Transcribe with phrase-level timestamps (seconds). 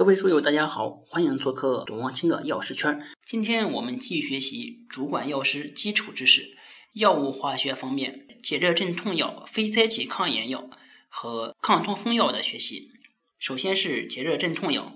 [0.00, 3.02] 各位书友，大家好，欢迎做客董望清的药师圈。
[3.26, 6.56] 今天我们继续学习主管药师基础知识，
[6.94, 10.70] 药物化学方面，解热镇痛药、非甾体抗炎药
[11.10, 12.92] 和抗痛风药的学习。
[13.38, 14.94] 首先是解热镇痛药，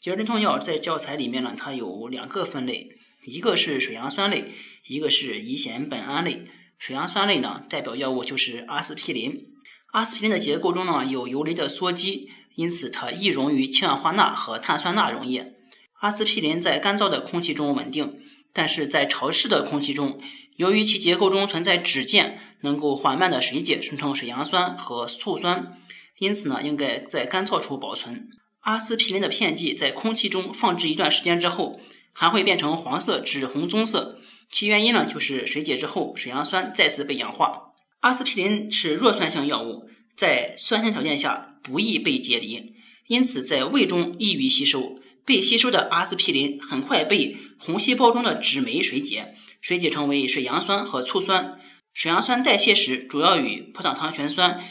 [0.00, 4.50] 解热镇痛药在教材里面呢，它有两个分类，一个是水杨酸类，
[4.88, 6.48] 一个是乙酰苯胺类。
[6.76, 9.46] 水杨酸类呢，代表药物就是阿司匹林。
[9.92, 12.30] 阿司匹林的结构中呢，有游离的羧基，
[12.60, 15.54] 因此它易溶于氢氧化钠和碳酸钠溶液。
[16.00, 18.20] 阿司匹林在干燥的空气中稳定，
[18.52, 20.20] 但是在潮湿的空气中，
[20.56, 25.78] 由于其结构中存在酯键，能够缓慢的水解生成水杨酸和醋酸，
[26.18, 28.28] 因此呢，应该在干燥处保存。
[28.60, 31.80] 阿司匹林的片剂在空气中放置一段时间之后，
[32.12, 34.18] 还会变成黄色至红棕色。
[34.50, 37.72] 其原因呢，就是水解之后，水杨酸再次被氧化。
[38.00, 42.74] 阿司匹林是弱酸性药物，在酸性条件下不易被解离，
[43.06, 45.00] 因此在胃中易于吸收。
[45.24, 51.60] 被吸收的阿司匹林很快被红细胞中的酯酶水解，水解成为水杨酸和醋酸。
[51.92, 54.64] 水杨酸代谢时主要与葡萄糖醛酸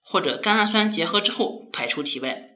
[0.00, 2.50] 或者甘氨酸结合之后排出体外。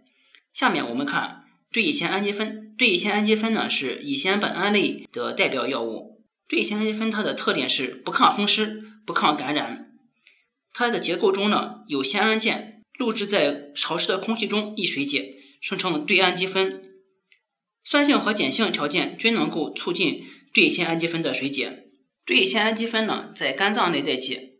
[0.54, 6.22] 下面我们看对乙酰氨基酚，对乙酰氨基酚呢是乙酰苯胺类的代表药物。
[6.48, 9.89] 对乙酰氨基酚它的特点是不抗风湿、不抗感染。
[10.72, 16.82] 它的结构中呢有酰胺键，录制在潮湿的空气中易水解，生成对氨基酚。
[17.82, 21.86] 酸性和碱性条件均能够促进对酰氨基酚的水解。
[22.24, 24.50] 对酰氨基酚呢在肝脏内代谢，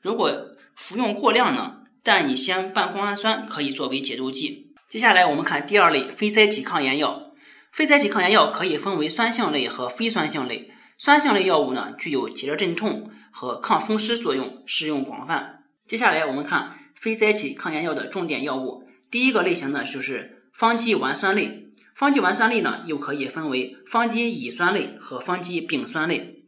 [0.00, 4.74] 如果服用过量呢，但乙酰半胱氨酸可以作为解毒剂。
[4.88, 7.32] 接下来我们看第二类非甾体抗炎药。
[7.70, 10.70] 非甾体抗炎药可以分为酸性类和非酸性类。
[10.96, 15.57] 酸性类药物呢，具有解热镇痛和抗风湿作用，适用广泛。
[15.88, 18.86] 接下来我们看非甾体抗炎药的重点药物。
[19.10, 21.64] 第一个类型呢，就是芳基烷酸类。
[21.96, 26.44] 芳基烷酸类呢，又可以分为芳基乙酸类和芳基丙酸类。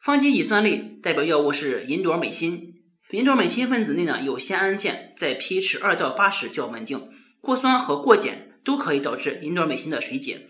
[0.00, 2.74] 芳基乙酸类代表药物是吲哚美辛。
[3.10, 7.10] 吲哚美辛分子内呢有酰胺键，在 pH 二到八时较稳定。
[7.40, 10.46] 过酸和过碱都可以导致吲哚美辛的水解。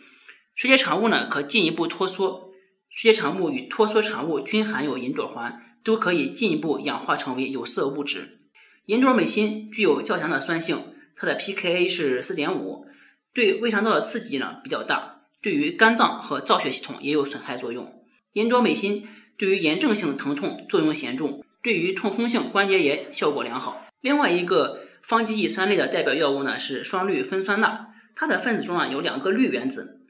[0.55, 2.53] 水解产物呢，可进一步脱羧。
[2.91, 8.39] 水解产物与脱羧产物均含有吲哚环，都可以进一步氧化成为有色物质。
[8.87, 10.85] 吲哚美辛具有较强的酸性，
[11.15, 12.87] 它的 pKa 是四点五，
[13.33, 18.05] 对胃肠道的刺激呢比较大，对于肝脏和造血系统也有损害作用。
[18.35, 23.87] 吲哚美辛对于炎症性疼痛作用显著，对于痛风性关节炎效果良好。
[24.01, 30.01] 另外一个方基乙酸类的代表药物呢是双氯芬酸钠，它的分子中啊有两个氯原子，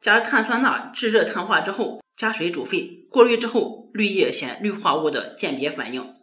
[0.00, 2.00] 加碳酸钠制热碳化之后。
[2.20, 6.16] 加水煮沸，过滤之后，滤液显氯化物的鉴别反应。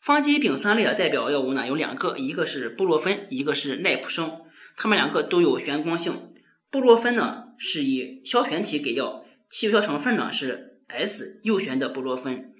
[0.00, 4.40] 方基丙酸类的代表药物呢有两个，一个是布洛芬，一个是奈普生，
[4.74, 6.32] 它们两个都有旋光性。
[6.70, 12.54] 布洛芬呢是以硝旋体给药，其有效成分呢是 S 右旋的布洛芬。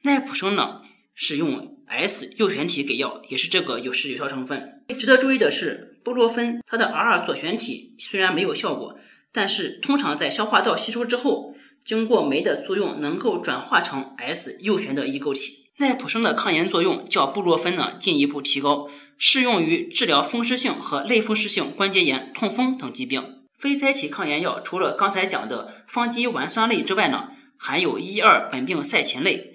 [0.00, 0.80] 奈普生呢
[1.14, 4.82] 是用 S 右旋体给药，也是这个有是有效成分。
[4.98, 8.98] 值得注意的是，布洛芬它的 R 左旋体虽然没有效果，
[9.30, 11.54] 但是通常在消化道吸收之后。
[11.84, 15.66] 经过酶的作用，能够转化成 S 右旋的异构体。
[15.78, 18.88] 奈普生的抗炎作用较布洛芬呢进一步提高，
[19.18, 23.40] 适用于治疗风湿性和类风湿性关节炎、痛风等疾病。
[23.58, 29.54] 非甾体抗炎药除了刚才讲的方基烷酸类之外呢，还有一二苯并噻嗪类。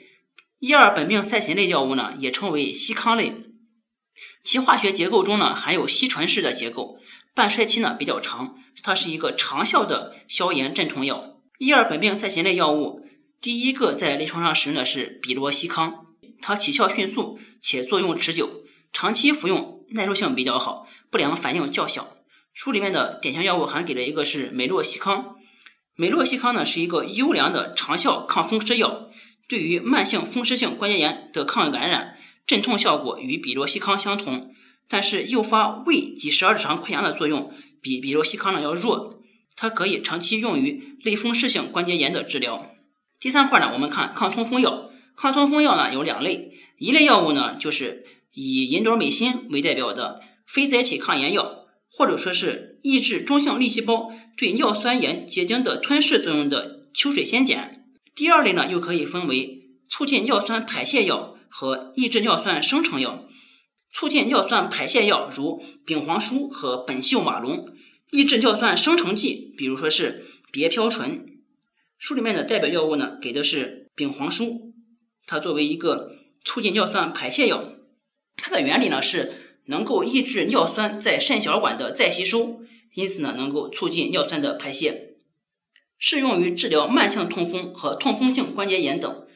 [0.59, 3.31] 一二苯并噻嗪类药物呢也称为西康类，
[4.43, 6.97] 其化学结构中呢含有烯醇式的结构，
[7.35, 11.36] 半衰期呢比较长，它是一个长效的消炎镇痛药。
[11.57, 13.07] 一二苯并噻嗪类药物，
[13.41, 16.05] 第一个在临床上使用的是比罗西康，
[16.39, 18.63] 它起效迅速且作用持久，
[18.93, 22.15] 长期服用耐受性比较好，不良反应较小。
[22.53, 25.35] 书里面的典型药物还给了一个是美洛西康，
[25.95, 29.09] 美洛西康呢是一个优良的长效抗风湿药，
[29.47, 34.53] 对于慢性风湿性关节炎的抗感染、镇痛效果与比罗西康相同，
[34.87, 37.51] 但是诱发胃及十二指肠溃疡的作用
[37.81, 39.15] 比比罗西康呢要弱。
[39.57, 42.69] 它可以长期用于类风湿性关节炎的治疗。
[43.19, 44.91] 第三块呢，我们看抗痛风药。
[45.15, 57.83] 抗痛风药呢有两类，一类药物呢就是以吲哚美辛为代表的非甾体抗炎药，或者说是抑制中性粒细胞对尿酸盐结晶的吞噬作用的秋水仙碱。
[58.13, 63.27] 第二类呢又可以分为促进尿酸排泄药和抑制尿酸生成药。
[63.91, 67.69] 促进尿酸排泄药如丙黄舒和苯溴马龙。
[68.09, 71.25] 抑制尿酸生成剂，比如说是别嘌醇。
[71.97, 74.73] 书里面的代表药物呢，给的是丙黄舒，
[75.25, 76.15] 它作为一个
[76.45, 77.73] 促进尿酸排泄药，
[78.37, 82.61] 它的原理呢是能够抑制尿酸在肾小管的再吸收，
[82.93, 85.15] 因此呢，能够促进尿酸的排泄，
[85.97, 89.27] 适用于治疗慢性痛风和痛风性关节炎等。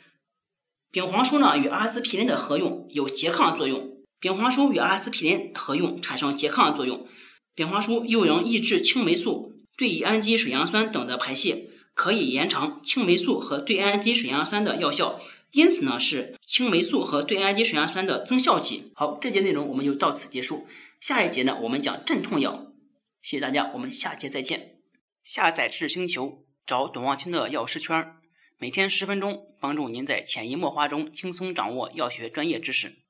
[0.91, 3.97] 丙黄素呢，与阿司匹林的合用有拮抗作用。
[4.19, 7.07] 丙黄素与阿司匹林合用产生拮抗作用。
[7.53, 15.19] 丙黄素又能抑制青霉素、对乙氨基水杨酸等的排泄，可以延长青霉素和对氨基水杨酸的药效，
[15.51, 18.91] 因此呢，是青霉素和对氨基水杨酸的增效剂。
[18.95, 20.65] 好，这节内容我们就到此结束。
[20.99, 22.67] 下一节呢，我们讲镇痛药。
[23.21, 24.77] 谢谢大家，我们下节再见。
[25.23, 28.13] 下载知识星球，找董望清的药师圈，
[28.57, 33.00] 每天十分钟，帮助您在潜移默化中轻松掌握药学专业知识。